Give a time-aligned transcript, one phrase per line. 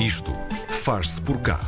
[0.00, 0.32] Isto
[0.70, 1.60] faz-se por cá.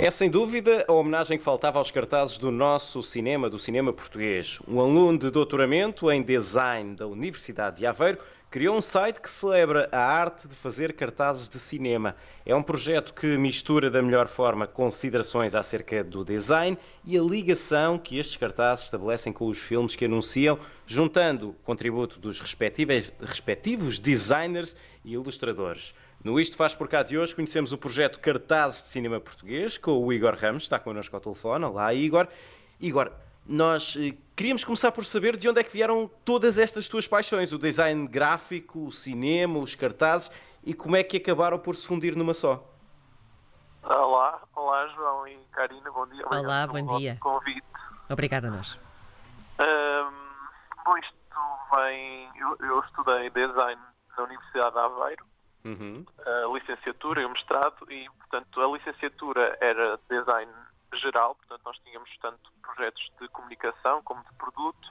[0.00, 4.58] É sem dúvida a homenagem que faltava aos cartazes do nosso cinema, do cinema português.
[4.66, 8.18] Um aluno de doutoramento em design da Universidade de Aveiro
[8.50, 12.16] criou um site que celebra a arte de fazer cartazes de cinema.
[12.44, 17.96] É um projeto que mistura da melhor forma considerações acerca do design e a ligação
[17.96, 24.74] que estes cartazes estabelecem com os filmes que anunciam, juntando o contributo dos respectivos designers
[25.04, 25.94] e ilustradores.
[26.24, 30.04] No Isto Faz Por Cá de hoje conhecemos o projeto Cartazes de Cinema Português com
[30.04, 31.64] o Igor Ramos, está connosco ao telefone.
[31.64, 32.26] Olá, Igor.
[32.80, 33.12] Igor,
[33.46, 37.52] nós eh, queríamos começar por saber de onde é que vieram todas estas tuas paixões,
[37.52, 40.28] o design gráfico, o cinema, os cartazes,
[40.64, 42.68] e como é que acabaram por se fundir numa só?
[43.84, 46.26] Olá, olá João e Karina, bom dia.
[46.26, 47.16] Olá, bom dia.
[47.20, 47.62] Convite.
[48.10, 48.76] Obrigada a nós.
[49.60, 51.14] Um, bom, isto
[51.76, 52.28] vem.
[52.36, 53.80] Eu, eu estudei design
[54.16, 55.24] na Universidade de Aveiro
[55.64, 56.04] uhum.
[56.18, 60.52] a licenciatura e o mestrado, e, portanto, a licenciatura era design
[60.94, 64.88] geral, portanto, nós tínhamos tanto projetos de comunicação como de produto,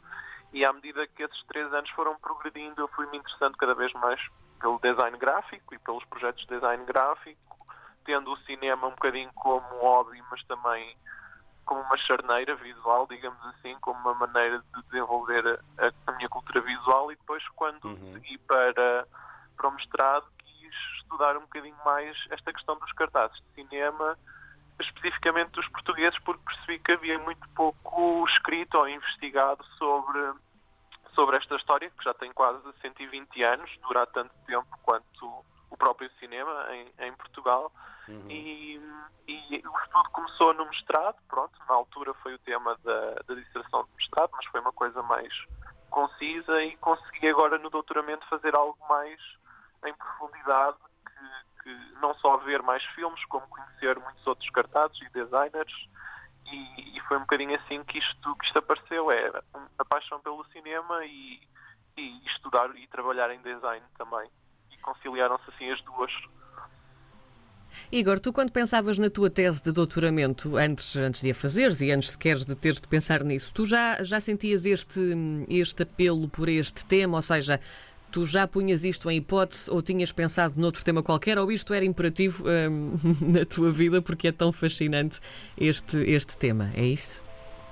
[0.54, 3.92] e à medida que esses três anos foram progredindo, eu fui me interessando cada vez
[3.94, 4.20] mais
[4.60, 7.58] pelo design gráfico e pelos projetos de design gráfico,
[8.06, 10.96] tendo o cinema um bocadinho como hobby, mas também
[11.66, 16.62] como uma charneira visual, digamos assim, como uma maneira de desenvolver a, a minha cultura
[16.62, 18.14] visual e depois quando uhum.
[18.14, 19.06] segui para,
[19.58, 20.26] para o mestrado
[21.58, 24.18] bocadinho mais esta questão dos cartazes de cinema,
[24.80, 30.34] especificamente dos portugueses, porque percebi que havia muito pouco escrito ou investigado sobre,
[31.16, 36.10] sobre esta história, que já tem quase 120 anos, dura tanto tempo quanto o próprio
[36.20, 37.72] cinema em, em Portugal.
[38.08, 38.30] Uhum.
[38.30, 38.80] E,
[39.28, 43.84] e, o estudo começou no mestrado, pronto, na altura foi o tema da, da dissertação
[43.84, 45.34] de mestrado, mas foi uma coisa mais
[45.90, 49.20] concisa e consegui agora no doutoramento fazer algo mais
[49.86, 50.78] em profundidade
[51.68, 55.74] que não só ver mais filmes, como conhecer muitos outros cartazes e designers.
[56.46, 59.12] E, e foi um bocadinho assim que isto, que isto apareceu.
[59.12, 59.42] É
[59.78, 61.42] a paixão pelo cinema e,
[61.98, 64.30] e estudar e trabalhar em design também.
[64.72, 66.12] E conciliaram-se assim as duas.
[67.92, 71.92] Igor, tu quando pensavas na tua tese de doutoramento, antes, antes de a fazeres e
[71.92, 75.02] antes sequer de teres de pensar nisso, tu já, já sentias este,
[75.50, 77.18] este apelo por este tema?
[77.18, 77.60] Ou seja,
[78.12, 81.84] Tu já punhas isto em hipótese ou tinhas pensado noutro tema qualquer ou isto era
[81.84, 82.96] imperativo hum,
[83.28, 85.20] na tua vida porque é tão fascinante
[85.58, 86.72] este, este tema?
[86.76, 87.22] É isso?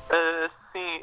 [0.09, 1.01] Uh, sim,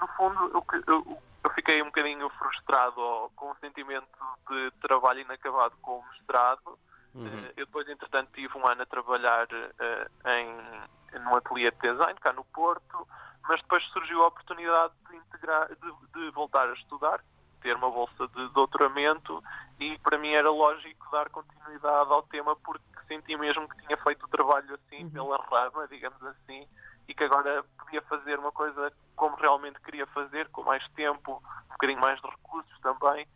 [0.00, 4.06] no fundo eu, eu, eu, fiquei um bocadinho frustrado com o sentimento
[4.48, 6.78] de trabalho inacabado com o mestrado.
[7.14, 7.26] Uhum.
[7.26, 12.18] Uh, eu depois, entretanto, tive um ano a trabalhar uh, em, num ateliê de design
[12.20, 13.06] cá no Porto,
[13.48, 17.20] mas depois surgiu a oportunidade de, integrar, de, de voltar a estudar,
[17.64, 19.42] ter uma bolsa de doutoramento
[19.80, 24.26] e para mim era lógico dar continuidade ao tema porque senti mesmo que tinha feito
[24.26, 25.10] o trabalho assim uhum.
[25.10, 26.66] pela rama, digamos assim,
[27.08, 31.72] e que agora podia fazer uma coisa como realmente queria fazer, com mais tempo, um
[31.72, 33.26] bocadinho mais de recursos também,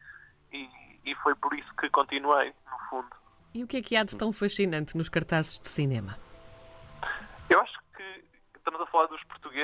[0.53, 0.69] e,
[1.07, 3.17] e foi por isso que continuei, no fundo.
[3.55, 6.19] E o que é que há de tão fascinante nos cartazes de cinema?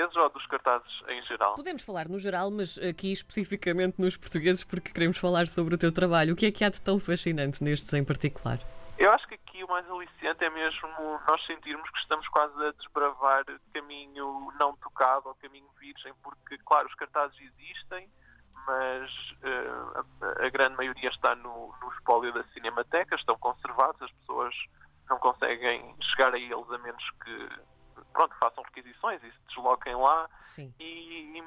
[0.04, 1.54] Portugueses ou dos cartazes em geral?
[1.54, 5.92] Podemos falar no geral, mas aqui especificamente nos portugueses, porque queremos falar sobre o teu
[5.92, 6.34] trabalho.
[6.34, 8.58] O que é que há de tão fascinante nestes em particular?
[8.98, 10.88] Eu acho que aqui o mais aliciante é mesmo
[11.28, 16.86] nós sentirmos que estamos quase a desbravar caminho não tocado ou caminho virgem, porque, claro,
[16.86, 18.08] os cartazes existem,
[18.66, 19.10] mas
[19.42, 24.54] uh, a, a, grande maioria está no, no espólio da Cinemateca, estão conservados, as pessoas
[25.10, 27.48] não conseguem chegar a eles a menos que
[28.14, 30.30] pronto, façam requisições e se desloquem lá.
[30.40, 30.72] Sim.
[30.78, 31.42] E,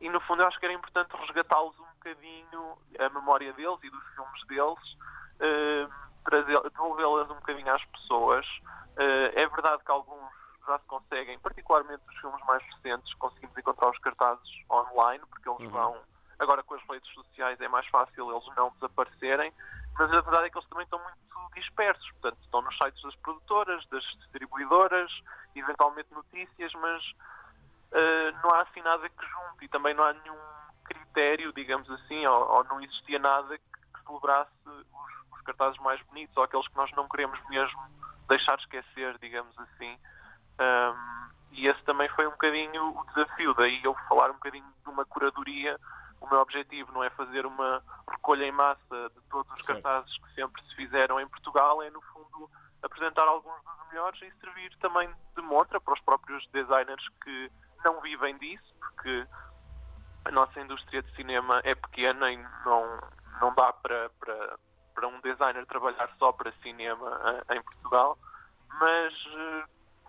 [0.00, 3.90] e, no fundo eu acho que era importante resgatá-los um bocadinho, a memória deles e
[3.90, 4.96] dos filmes deles,
[5.40, 8.46] uh, devolvê-las um bocadinho às pessoas.
[8.96, 10.30] Uh, é verdade que alguns
[10.66, 15.60] já se conseguem, particularmente os filmes mais recentes, conseguimos encontrar os cartazes online, porque eles
[15.60, 15.70] uhum.
[15.70, 16.00] vão.
[16.38, 19.52] Agora com as redes sociais é mais fácil eles não desaparecerem,
[19.98, 22.10] mas a verdade é que eles também estão muito dispersos.
[22.12, 25.10] Portanto, estão nos sites das produtoras, das distribuidoras,
[25.78, 27.02] eventualmente notícias, mas
[27.92, 30.36] uh, não há assim nada que junte e também não há nenhum
[30.84, 33.64] critério, digamos assim, ou, ou não existia nada que,
[33.94, 34.86] que celebrasse os,
[35.32, 37.80] os, cartazes mais bonitos ou aqueles que nós não queremos mesmo
[38.28, 39.96] deixar esquecer, digamos assim.
[40.60, 44.90] Um, e esse também foi um bocadinho o desafio, daí eu falar um bocadinho de
[44.90, 45.78] uma curadoria
[46.20, 50.34] o meu objetivo não é fazer uma recolha em massa de todos os cartazes que
[50.34, 52.50] sempre se fizeram em Portugal, é no fundo
[52.82, 57.50] apresentar alguns dos melhores e servir também de montra para os próprios designers que
[57.84, 59.26] não vivem disso, porque
[60.24, 63.00] a nossa indústria de cinema é pequena e não,
[63.40, 64.58] não dá para, para,
[64.94, 68.18] para um designer trabalhar só para cinema em Portugal,
[68.78, 69.14] mas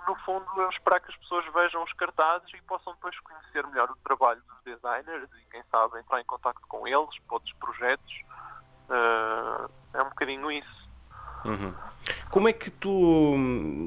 [0.08, 3.90] no fundo eu esperar que as pessoas vejam os cartazes e possam depois conhecer melhor
[3.90, 8.22] o trabalho dos designers e quem sabe entrar em contato com eles para outros projetos.
[9.94, 10.90] é um bocadinho isso.
[11.46, 11.74] Uhum.
[12.30, 13.34] Como é que tu.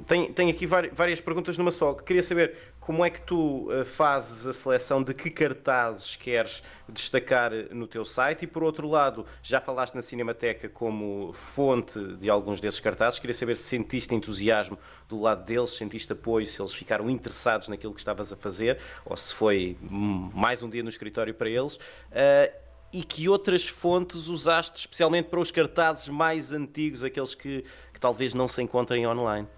[0.06, 1.94] Tenho, tenho aqui várias perguntas numa só.
[1.94, 7.52] Queria saber como é que tu eh, fazes a seleção de que cartazes queres destacar
[7.70, 12.60] no teu site e, por outro lado, já falaste na Cinemateca como fonte de alguns
[12.60, 13.20] desses cartazes.
[13.20, 14.76] Queria saber se sentiste entusiasmo
[15.08, 19.16] do lado deles, sentiste apoio, se eles ficaram interessados naquilo que estavas a fazer ou
[19.16, 21.76] se foi mais um dia no escritório para eles.
[21.76, 22.62] Uh,
[22.92, 28.34] e que outras fontes usaste especialmente para os cartazes mais antigos, aqueles que, que talvez
[28.34, 29.48] não se encontrem online?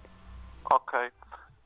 [0.71, 1.13] Ok.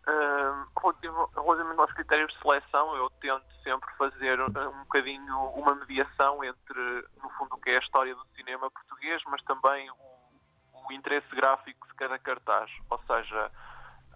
[0.07, 7.05] Uh, relativamente aos critérios de seleção, eu tento sempre fazer um bocadinho uma mediação entre,
[7.23, 11.29] no fundo, o que é a história do cinema português, mas também o, o interesse
[11.35, 12.71] gráfico de cada cartaz.
[12.89, 13.51] Ou seja,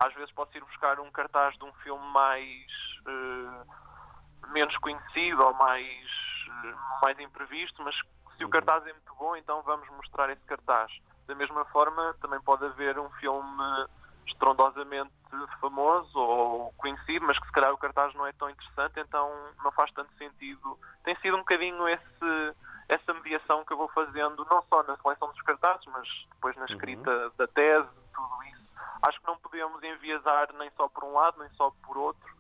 [0.00, 2.66] às vezes posso ir buscar um cartaz de um filme mais
[3.06, 6.22] uh, menos conhecido ou mais
[7.02, 7.94] mais imprevisto, mas
[8.36, 8.50] se o uhum.
[8.50, 10.92] cartaz é muito bom, então vamos mostrar esse cartaz.
[11.26, 13.86] Da mesma forma, também pode haver um filme
[14.26, 15.12] estrondosamente
[15.60, 19.30] famoso ou conhecido, mas que se calhar o cartaz não é tão interessante, então
[19.62, 20.78] não faz tanto sentido.
[21.04, 22.56] Tem sido um bocadinho esse,
[22.88, 26.62] essa mediação que eu vou fazendo, não só na seleção dos cartazes, mas depois na
[26.62, 26.68] uhum.
[26.68, 27.32] escrita uhum.
[27.36, 28.62] da tese, tudo isso.
[29.02, 32.32] Acho que não podemos enviesar nem só por um lado, nem só por outro.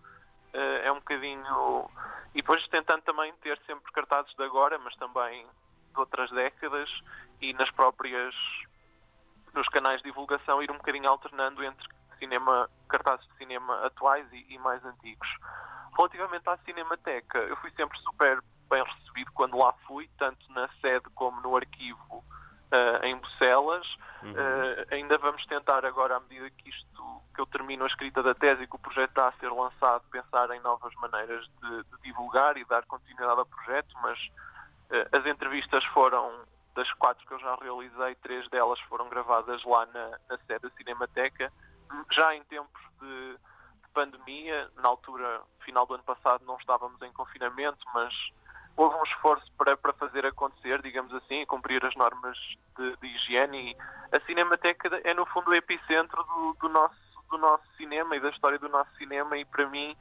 [0.54, 1.88] Uh, é um bocadinho
[2.34, 6.90] e depois tentando também ter sempre cartazes de agora, mas também de outras décadas
[7.40, 8.34] e nas próprias
[9.54, 11.86] nos canais de divulgação ir um bocadinho alternando entre
[12.18, 15.28] cinema, cartazes de cinema atuais e, e mais antigos.
[15.96, 18.40] Relativamente à Cinemateca, eu fui sempre super
[18.70, 22.24] bem recebido quando lá fui, tanto na sede como no arquivo
[22.72, 23.86] uh, em Bucelas.
[24.22, 24.32] Uhum.
[24.32, 28.34] Uh, ainda vamos tentar agora, à medida que isto, que eu termino a escrita da
[28.34, 32.02] tese e que o projeto está a ser lançado, pensar em novas maneiras de, de
[32.02, 36.32] divulgar e dar continuidade ao projeto, mas uh, as entrevistas foram
[36.74, 40.70] das quatro que eu já realizei, três delas foram gravadas lá na, na sede da
[40.70, 41.52] Cinemateca,
[42.12, 47.12] já em tempos de, de pandemia, na altura, final do ano passado, não estávamos em
[47.12, 48.12] confinamento, mas
[48.76, 52.36] houve um esforço para, para fazer acontecer, digamos assim, cumprir as normas
[52.76, 53.72] de, de, higiene.
[53.72, 56.96] E a Cinemateca é, no fundo, o epicentro do, do, nosso,
[57.30, 59.96] do nosso cinema e da história do nosso cinema, e para mim,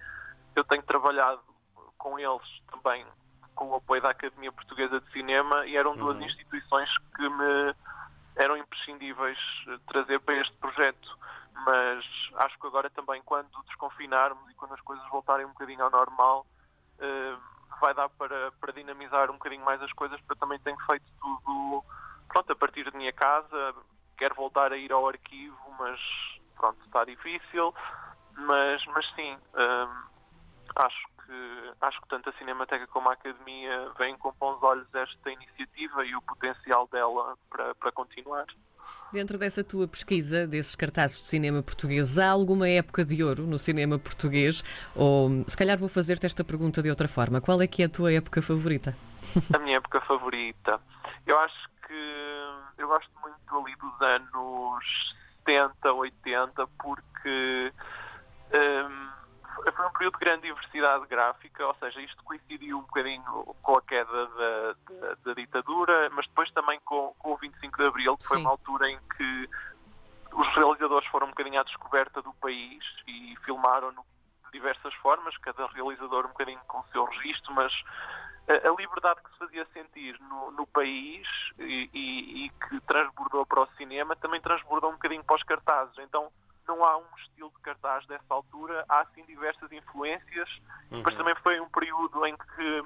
[0.55, 1.41] eu tenho trabalhado
[1.97, 3.05] com eles também,
[3.61, 6.23] com o apoio da Academia Portuguesa de Cinema, e eram duas uhum.
[6.23, 7.75] instituições que me
[8.35, 9.37] eram imprescindíveis
[9.85, 11.19] trazer para este projeto.
[11.53, 12.03] Mas
[12.37, 16.43] acho que agora também, quando desconfinarmos e quando as coisas voltarem um bocadinho ao normal,
[16.97, 17.39] uh,
[17.79, 21.05] vai dar para, para dinamizar um bocadinho mais as coisas, porque eu também tenho feito
[21.21, 21.83] tudo
[22.29, 23.75] pronto, a partir da minha casa,
[24.17, 25.99] quero voltar a ir ao arquivo, mas
[26.55, 27.75] pronto, está difícil.
[28.35, 30.03] Mas, mas sim, hum,
[30.77, 35.31] acho que acho que tanto a Cinemateca como a Academia veem com bons olhos esta
[35.31, 38.45] iniciativa e o potencial dela para, para continuar.
[39.13, 43.57] Dentro dessa tua pesquisa, desses cartazes de cinema português, há alguma época de ouro no
[43.57, 44.61] cinema português?
[44.93, 47.89] Ou se calhar vou fazer-te esta pergunta de outra forma: qual é que é a
[47.89, 48.95] tua época favorita?
[49.53, 50.81] A minha época favorita.
[51.25, 51.93] Eu acho que
[52.77, 57.73] eu gosto muito ali dos anos 70, 80, porque.
[58.53, 59.10] Hum,
[59.69, 63.23] foi um período de grande diversidade gráfica, ou seja, isto coincidiu um bocadinho
[63.61, 67.85] com a queda da, da, da ditadura, mas depois também com, com, o 25 de
[67.85, 68.29] Abril, que Sim.
[68.29, 69.49] foi uma altura em que
[70.33, 74.03] os realizadores foram um bocadinho à descoberta do país e filmaram-no
[74.45, 77.73] de diversas formas, cada realizador um bocadinho com o seu registro, mas
[78.47, 81.27] a, a liberdade que se fazia sentir no, no país
[81.59, 85.97] e, e, e que transbordou para o cinema também transbordou um bocadinho para os cartazes.
[85.99, 86.31] Então,
[86.71, 90.49] não há um estilo de cartaz dessa altura, há sim diversas influências.
[90.89, 90.97] Uhum.
[90.97, 92.83] Depois também foi um período em que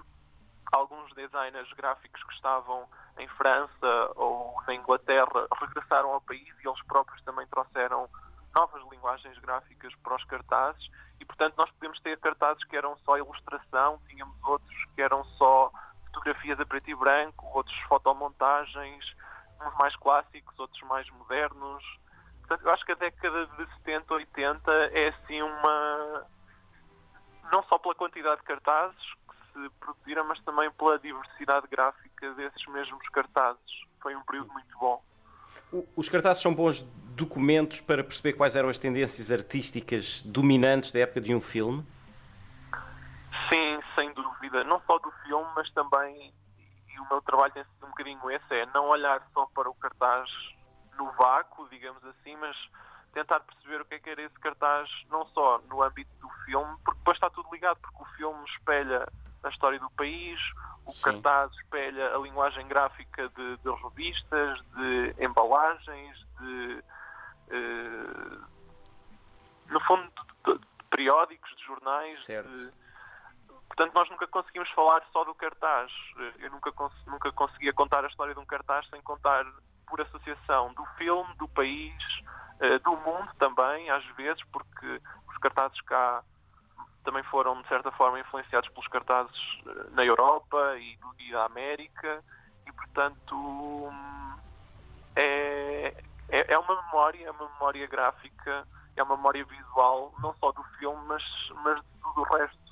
[0.74, 2.88] alguns designers gráficos que estavam
[3.20, 8.10] em França ou na Inglaterra regressaram ao país e eles próprios também trouxeram
[8.56, 10.90] novas linguagens gráficas para os cartazes
[11.20, 15.72] e, portanto, nós podemos ter cartazes que eram só ilustração, tínhamos outros que eram só
[16.08, 19.06] fotografias a preto e branco, outros fotomontagens,
[19.62, 21.84] uns mais clássicos, outros mais modernos.
[22.48, 26.26] Portanto, eu acho que a década de 70, 80 é assim uma.
[27.52, 28.96] não só pela quantidade de cartazes
[29.28, 33.60] que se produziram, mas também pela diversidade gráfica desses mesmos cartazes.
[34.00, 35.04] Foi um período muito bom.
[35.96, 36.82] Os cartazes são bons
[37.16, 41.84] documentos para perceber quais eram as tendências artísticas dominantes da época de um filme?
[43.50, 44.64] Sim, sem dúvida.
[44.66, 46.32] Não só do filme, mas também
[46.94, 49.74] e o meu trabalho tem sido um bocadinho esse, é não olhar só para o
[49.74, 50.30] cartaz
[50.98, 52.56] no vácuo, digamos assim, mas
[53.14, 56.76] tentar perceber o que é que era esse cartaz, não só no âmbito do filme,
[56.84, 59.08] porque depois está tudo ligado, porque o filme espelha
[59.42, 60.40] a história do país,
[60.86, 61.02] o Sim.
[61.02, 66.84] cartaz espelha a linguagem gráfica de, de revistas, de embalagens, de.
[67.48, 68.44] Uh,
[69.68, 70.12] no fundo,
[70.46, 72.26] de, de, periódicos, de jornais.
[72.26, 72.74] De,
[73.68, 75.92] portanto, nós nunca conseguimos falar só do cartaz.
[76.40, 76.72] Eu nunca,
[77.08, 79.46] nunca conseguia contar a história de um cartaz sem contar
[79.88, 81.96] por associação do filme, do país,
[82.60, 86.24] uh, do mundo também, às vezes, porque os cartazes cá
[87.04, 89.38] também foram, de certa forma, influenciados pelos cartazes
[89.68, 92.24] eh, na Europa e, e da América,
[92.66, 93.94] e, portanto,
[95.16, 95.94] é,
[96.30, 100.64] é, é, uma memória, é uma memória gráfica, é uma memória visual, não só do
[100.80, 101.24] filme, mas,
[101.64, 102.65] mas de tudo o resto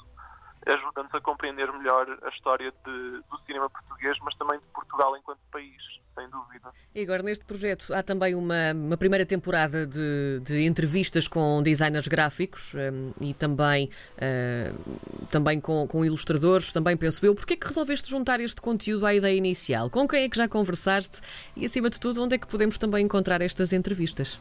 [0.66, 5.40] ajuda-nos a compreender melhor a história de, do cinema português, mas também de Portugal enquanto
[5.52, 5.82] país,
[6.16, 6.72] sem dúvida.
[6.96, 12.08] E agora, neste projeto, há também uma, uma primeira temporada de, de, entrevistas com designers
[12.08, 17.36] gráficos um, e também, uh, também com, com, ilustradores, também penso eu.
[17.36, 19.90] Porquê é que resolveste juntar este conteúdo à ideia inicial?
[19.90, 21.22] Com quem é que já conversaste
[21.56, 24.40] e, acima de tudo, onde é que podemos também encontrar estas entrevistas?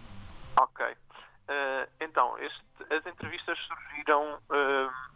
[0.60, 0.84] Ok.
[0.84, 4.38] Uh, então, este, as entrevistas surgiram...
[4.50, 5.12] Uh,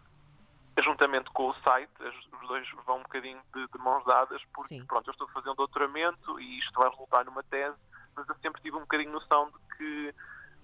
[0.97, 4.87] juntamente com o site, os dois vão um bocadinho de, de mãos dadas, porque Sim.
[4.87, 7.77] pronto, eu estou a fazer um doutoramento e isto vai resultar numa tese,
[8.15, 10.15] mas eu sempre tive um bocadinho noção de que,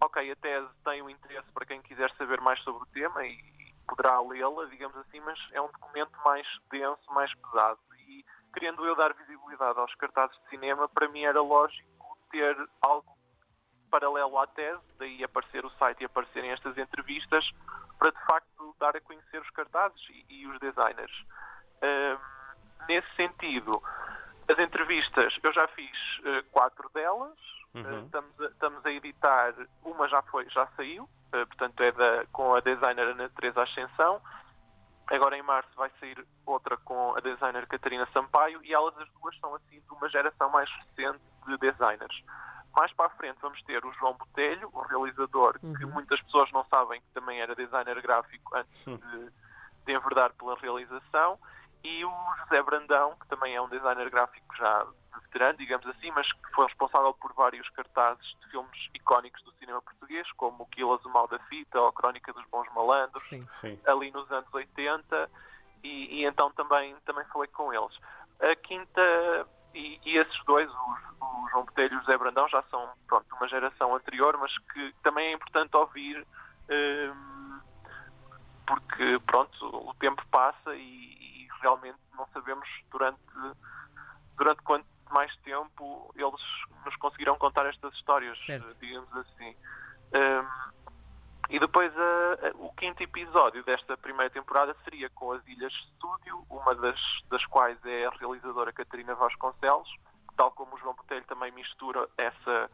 [0.02, 3.32] ok, a tese tem um interesse para quem quiser saber mais sobre o tema e,
[3.32, 7.78] e poderá lê-la, digamos assim, mas é um documento mais denso, mais pesado.
[7.98, 8.24] E
[8.54, 13.12] querendo eu dar visibilidade aos cartazes de cinema, para mim era lógico ter algo
[13.90, 17.44] paralelo à tese, daí aparecer o site e aparecerem estas entrevistas,
[17.98, 18.51] para de facto
[18.82, 21.12] dar a conhecer os cartazes e, e os designers.
[21.78, 22.18] Uh,
[22.88, 23.70] nesse sentido,
[24.50, 27.38] as entrevistas, eu já fiz uh, quatro delas,
[27.74, 27.82] uhum.
[27.82, 32.26] uh, estamos, a, estamos, a, editar, uma já foi, já saiu, eh, portanto é da,
[32.32, 34.20] com a designer Ana Teresa Ascensão,
[35.06, 39.38] agora em março vai sair outra com a designer Catarina Sampaio e elas as duas
[39.38, 42.22] são assim de uma geração mais recente de designers.
[42.74, 45.74] Mais para a frente vamos ter o João Botelho, o realizador, uhum.
[45.74, 48.96] que muitas pessoas não sabem que também era designer gráfico antes uhum.
[48.96, 49.32] de,
[49.86, 51.38] de enverdar pela realização,
[51.84, 54.86] e o José Brandão, que também é um designer gráfico já
[55.22, 59.82] veterano, digamos assim, mas que foi responsável por vários cartazes de filmes icónicos do cinema
[59.82, 63.42] português, como o Quilas, o Mal da Fita ou a Crónica dos Bons Malandros, sim,
[63.50, 63.80] sim.
[63.86, 65.30] ali nos anos 80,
[65.82, 67.98] e, e, então também, também falei com eles.
[68.40, 72.62] A quinta e, e, esses dois, o, o, João Botelho e o José Brandão, já
[72.64, 76.26] são pronto, uma geração anterior, mas que também é importante ouvir
[76.70, 77.60] um,
[78.66, 83.20] porque pronto, o tempo passa e, e, realmente não sabemos durante,
[84.36, 86.40] durante quanto mais tempo eles
[86.84, 88.74] nos conseguirão contar estas histórias, certo.
[88.80, 89.54] digamos assim.
[90.14, 90.81] Um,
[91.50, 91.92] e depois
[92.54, 97.78] o quinto episódio desta primeira temporada seria com as Ilhas Estúdio, uma das, das quais
[97.84, 99.88] é a realizadora Catarina Vasconcelos,
[100.36, 102.70] tal como o João Botelho também mistura essa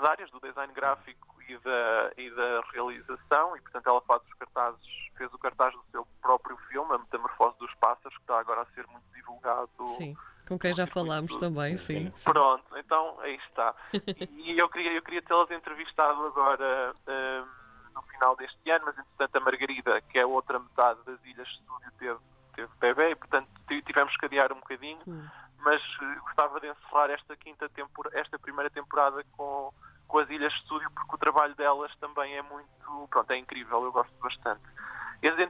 [0.00, 4.34] duas áreas, do design gráfico e da, e da realização, e portanto ela faz os
[4.34, 8.62] cartazes, fez o cartaz do seu próprio filme, A Metamorfose dos Pássaros, que está agora
[8.62, 9.86] a ser muito divulgado.
[9.96, 10.16] Sim
[10.48, 12.32] com quem já falámos também, sim, sim.
[12.32, 13.72] Pronto, então aí está.
[14.36, 19.36] E eu queria, eu queria tê-las entrevistado agora um, no final deste ano, mas entretanto
[19.36, 22.18] a Margarida, que é a outra metade das Ilhas Estúdio, teve,
[22.56, 25.28] teve bebê e portanto tivemos que adiar um bocadinho, hum.
[25.62, 27.70] Mas uh, gostava de encerrar esta quinta
[28.12, 29.72] esta primeira temporada com,
[30.06, 33.92] com as Ilhas Estúdio, porque o trabalho delas também é muito, pronto, é incrível, eu
[33.92, 34.62] gosto bastante.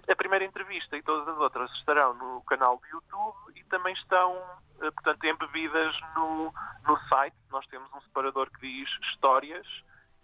[0.09, 4.37] A primeira entrevista e todas as outras estarão no canal do YouTube e também estão,
[4.81, 6.53] eh, portanto, embebidas no,
[6.89, 7.37] no site.
[7.51, 9.67] Nós temos um separador que diz Histórias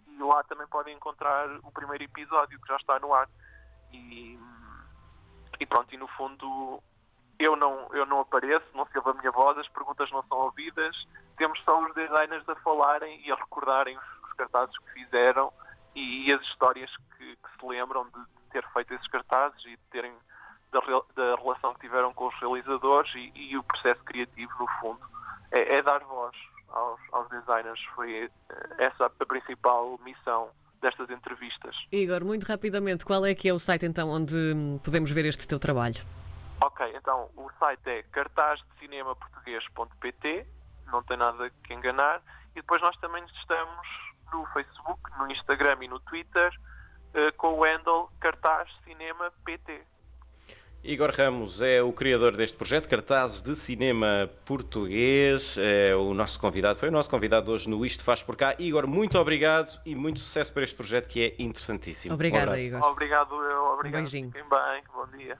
[0.05, 3.29] e lá também podem encontrar o primeiro episódio que já está no ar.
[3.93, 4.37] E,
[5.61, 6.83] e pronto, e no fundo
[7.39, 10.37] eu não, eu não apareço, não se ouve a minha voz, as perguntas não são
[10.39, 10.95] ouvidas,
[11.37, 15.51] temos só os designers a falarem e a recordarem os, os cartazes que fizeram
[15.95, 19.83] e, e as histórias que, que se lembram de, ter feito esses cartazes e de
[19.91, 20.13] terem
[20.71, 20.79] da,
[21.15, 25.01] da, relação que tiveram com os realizadores e, e o processo criativo, no fundo,
[25.51, 26.35] é, é dar voz
[26.69, 27.79] aos, aos, designers.
[27.93, 28.29] Foi eh,
[28.79, 30.49] essa a principal missão
[30.81, 31.75] destas entrevistas.
[31.91, 34.35] Igor, muito rapidamente, qual é que é o site então onde
[34.83, 36.01] podemos ver este teu trabalho?
[37.47, 40.45] O site é cartazdecinemportuguês.pt,
[40.87, 43.87] não tem nada que enganar, e depois nós também estamos
[44.33, 46.51] no Facebook, no Instagram e no Twitter,
[47.13, 49.81] eh, com o handle cartaz cinema PT.
[50.83, 55.57] Igor Ramos é o criador deste projeto, Cartazes de Cinema Português.
[55.57, 58.55] É o nosso convidado, foi o nosso convidado hoje no Isto Faz Por Cá.
[58.59, 62.13] Igor, muito obrigado e muito sucesso para este projeto que é interessantíssimo.
[62.13, 62.83] Obrigada, um Igor.
[62.83, 63.63] Obrigado, eu.
[63.73, 64.01] Obrigado.
[64.01, 64.29] Um beijinho.
[64.31, 64.83] Fiquem bem.
[64.93, 65.39] Bom dia.